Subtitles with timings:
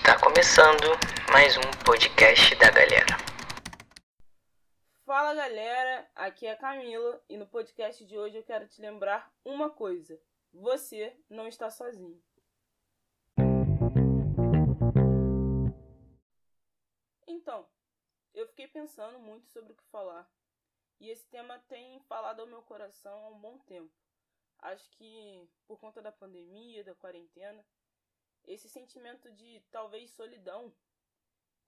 [0.00, 0.86] Está começando
[1.30, 3.18] mais um podcast da galera.
[5.04, 9.30] Fala galera, aqui é a Camila e no podcast de hoje eu quero te lembrar
[9.44, 10.18] uma coisa:
[10.54, 12.18] você não está sozinho.
[17.26, 17.68] Então,
[18.32, 20.26] eu fiquei pensando muito sobre o que falar
[20.98, 23.92] e esse tema tem falado ao meu coração há um bom tempo.
[24.60, 27.62] Acho que por conta da pandemia, da quarentena,
[28.52, 30.74] esse sentimento de talvez solidão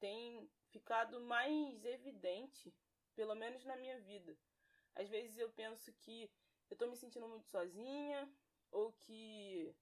[0.00, 2.74] tem ficado mais evidente,
[3.14, 4.36] pelo menos na minha vida.
[4.94, 6.28] Às vezes eu penso que
[6.68, 8.28] eu tô me sentindo muito sozinha,
[8.72, 9.72] ou que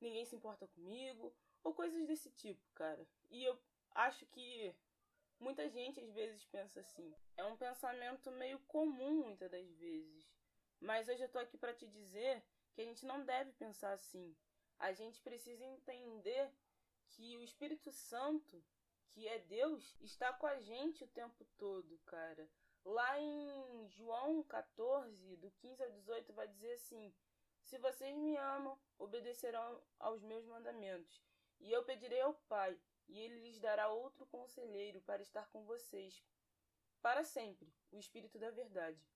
[0.00, 3.08] ninguém se importa comigo, ou coisas desse tipo, cara.
[3.30, 3.58] E eu
[3.92, 4.74] acho que
[5.40, 7.14] muita gente às vezes pensa assim.
[7.36, 10.30] É um pensamento meio comum muitas das vezes.
[10.78, 14.36] Mas hoje eu tô aqui para te dizer que a gente não deve pensar assim
[14.82, 16.52] a gente precisa entender
[17.10, 18.60] que o Espírito Santo,
[19.10, 22.50] que é Deus, está com a gente o tempo todo, cara.
[22.84, 27.14] Lá em João 14, do 15 ao 18, vai dizer assim:
[27.62, 31.22] Se vocês me amam, obedecerão aos meus mandamentos.
[31.60, 36.20] E eu pedirei ao Pai, e ele lhes dará outro conselheiro para estar com vocês
[37.00, 39.08] para sempre, o Espírito da Verdade.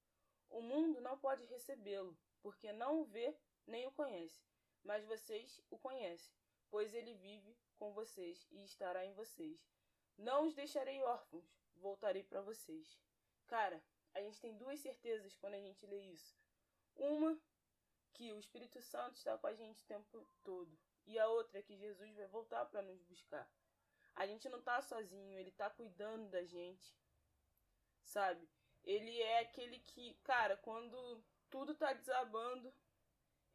[0.48, 3.36] O mundo não pode recebê-lo, porque não o vê
[3.66, 4.46] nem o conhece
[4.86, 6.32] mas vocês o conhecem,
[6.70, 9.68] pois ele vive com vocês e estará em vocês.
[10.16, 12.98] Não os deixarei órfãos, voltarei para vocês.
[13.46, 13.82] Cara,
[14.14, 16.34] a gente tem duas certezas quando a gente lê isso.
[16.94, 17.38] Uma,
[18.14, 20.78] que o Espírito Santo está com a gente o tempo todo.
[21.04, 23.48] E a outra é que Jesus vai voltar para nos buscar.
[24.14, 26.96] A gente não tá sozinho, ele tá cuidando da gente.
[28.04, 28.48] Sabe?
[28.82, 32.72] Ele é aquele que, cara, quando tudo tá desabando,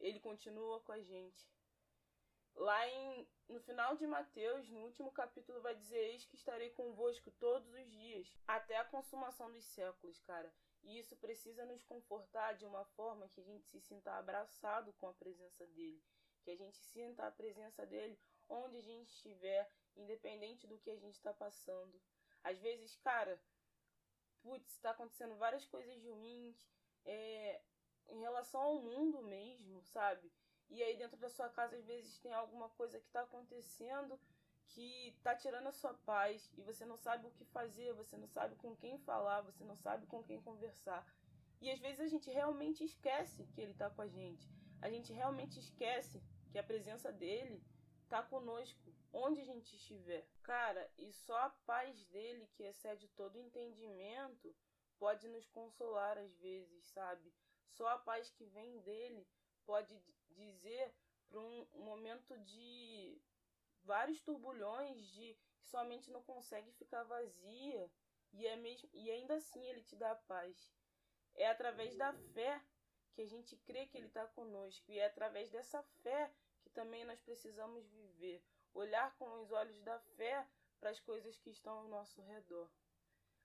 [0.02, 1.48] ele continua com a gente.
[2.54, 7.30] Lá em, no final de Mateus, no último capítulo, vai dizer: Eis que estarei convosco
[7.30, 10.52] todos os dias, até a consumação dos séculos, cara.
[10.82, 15.08] E isso precisa nos confortar de uma forma que a gente se sinta abraçado com
[15.08, 16.02] a presença dele,
[16.42, 18.18] que a gente sinta a presença dele
[18.48, 22.02] onde a gente estiver, independente do que a gente está passando.
[22.42, 23.40] Às vezes, cara,
[24.42, 26.68] putz, está acontecendo várias coisas ruins,
[27.04, 27.62] é,
[28.08, 30.32] em relação ao mundo mesmo, sabe?
[30.68, 34.18] E aí dentro da sua casa às vezes tem alguma coisa que está acontecendo
[34.68, 38.26] que tá tirando a sua paz e você não sabe o que fazer, você não
[38.28, 41.06] sabe com quem falar, você não sabe com quem conversar.
[41.60, 44.48] E às vezes a gente realmente esquece que ele tá com a gente.
[44.80, 47.62] A gente realmente esquece que a presença dele
[48.08, 50.26] tá conosco, onde a gente estiver.
[50.42, 54.54] Cara, e só a paz dele, que excede todo entendimento,
[54.98, 57.32] pode nos consolar às vezes, sabe?
[57.72, 59.26] Só a paz que vem dele
[59.64, 59.98] pode
[60.30, 60.94] dizer
[61.28, 63.20] para um momento de
[63.84, 67.90] vários turbulhões de que sua mente não consegue ficar vazia
[68.32, 70.72] e é mesmo e ainda assim ele te dá paz.
[71.34, 72.62] É através da fé
[73.14, 77.04] que a gente crê que ele está conosco e é através dessa fé que também
[77.04, 78.42] nós precisamos viver,
[78.74, 80.46] olhar com os olhos da fé
[80.78, 82.70] para as coisas que estão ao nosso redor.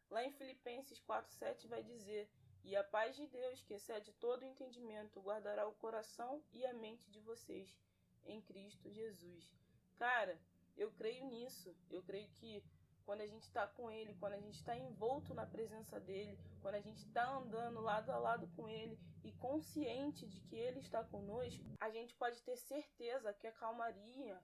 [0.10, 2.30] Lá em Filipenses 4:7 vai dizer:
[2.68, 7.10] e a paz de Deus, que excede todo entendimento, guardará o coração e a mente
[7.10, 7.80] de vocês
[8.26, 9.56] em Cristo Jesus.
[9.98, 10.38] Cara,
[10.76, 11.74] eu creio nisso.
[11.90, 12.62] Eu creio que
[13.06, 16.76] quando a gente está com Ele, quando a gente está envolto na presença dEle, quando
[16.76, 21.02] a gente está andando lado a lado com Ele e consciente de que Ele está
[21.06, 24.44] conosco, a gente pode ter certeza que a calmaria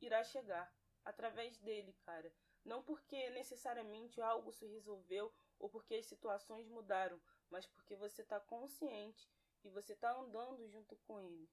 [0.00, 2.32] irá chegar através dele, cara.
[2.64, 8.38] Não porque necessariamente algo se resolveu ou porque as situações mudaram, mas porque você está
[8.38, 9.28] consciente
[9.64, 11.48] e você está andando junto com Ele.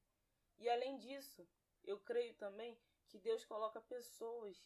[0.59, 1.47] E além disso,
[1.84, 4.66] eu creio também que Deus coloca pessoas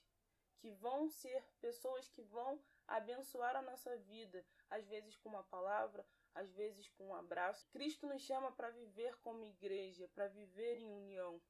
[0.57, 6.05] que vão ser pessoas que vão abençoar a nossa vida, às vezes com uma palavra,
[6.35, 7.67] às vezes com um abraço.
[7.69, 11.41] Cristo nos chama para viver como igreja, para viver em união.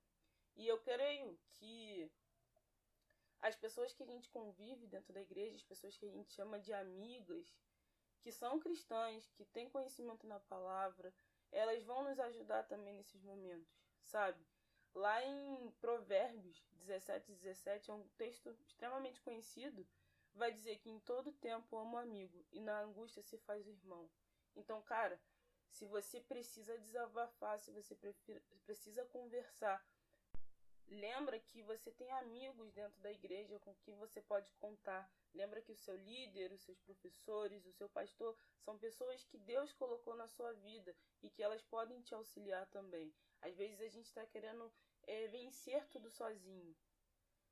[0.56, 2.10] E eu creio que
[3.42, 6.60] as pessoas que a gente convive dentro da igreja, as pessoas que a gente chama
[6.60, 7.56] de amigas,
[8.20, 11.14] que são cristãs, que têm conhecimento na palavra,
[11.52, 13.74] elas vão nos ajudar também nesses momentos,
[14.04, 14.46] sabe?
[14.94, 19.88] Lá em Provérbios 17, 17, é um texto extremamente conhecido,
[20.34, 24.10] vai dizer que em todo tempo amo amigo e na angústia se faz irmão.
[24.56, 25.20] Então, cara,
[25.70, 27.96] se você precisa desabafar, se você
[28.66, 29.84] precisa conversar,
[30.92, 35.10] lembra que você tem amigos dentro da igreja com quem você pode contar.
[35.34, 39.72] Lembra que o seu líder, os seus professores, o seu pastor são pessoas que Deus
[39.74, 40.94] colocou na sua vida
[41.24, 43.14] e que elas podem te auxiliar também.
[43.42, 44.72] Às vezes a gente está querendo
[45.04, 46.76] é, vencer tudo sozinho,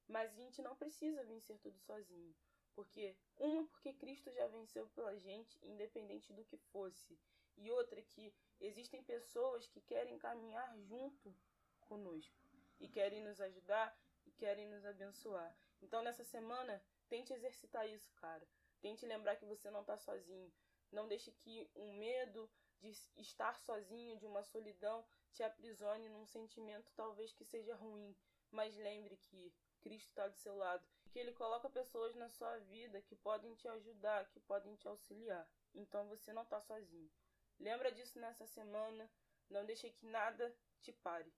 [0.08, 2.36] Mas a gente não precisa vencer tudo sozinho.
[2.76, 7.18] Porque, uma, porque Cristo já venceu pela gente, independente do que fosse.
[7.58, 11.36] E outra, que existem pessoas que querem caminhar junto
[11.82, 12.49] conosco.
[12.80, 15.56] E querem nos ajudar e querem nos abençoar.
[15.82, 18.48] Então, nessa semana, tente exercitar isso, cara.
[18.82, 20.54] Tente lembrar que você não está sozinho.
[20.92, 22.50] Não deixe que um medo
[22.80, 28.16] de estar sozinho, de uma solidão, te aprisione num sentimento talvez que seja ruim.
[28.52, 33.02] Mas lembre que Cristo está do seu lado, que Ele coloca pessoas na sua vida
[33.02, 35.48] que podem te ajudar, que podem te auxiliar.
[35.74, 37.12] Então você não está sozinho.
[37.60, 39.10] Lembra disso nessa semana.
[39.50, 41.34] Não deixe que nada te pare.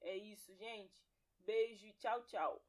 [0.00, 1.02] É isso, gente.
[1.38, 2.62] Beijo e tchau, tchau.